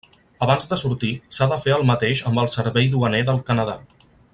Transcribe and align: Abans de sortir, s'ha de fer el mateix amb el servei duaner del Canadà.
Abans 0.45 0.63
de 0.71 0.79
sortir, 0.83 1.09
s'ha 1.37 1.49
de 1.53 1.59
fer 1.67 1.75
el 1.77 1.85
mateix 1.91 2.25
amb 2.31 2.43
el 2.45 2.51
servei 2.57 2.91
duaner 2.97 3.25
del 3.29 3.43
Canadà. 3.51 3.81